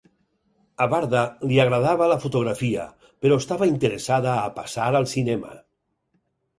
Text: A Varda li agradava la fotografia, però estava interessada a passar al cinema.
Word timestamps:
A 0.85 0.87
Varda 0.93 1.21
li 1.51 1.59
agradava 1.65 2.09
la 2.13 2.17
fotografia, 2.25 2.87
però 3.27 3.41
estava 3.45 3.71
interessada 3.75 4.35
a 4.37 4.51
passar 4.61 4.93
al 5.03 5.11
cinema. 5.17 5.59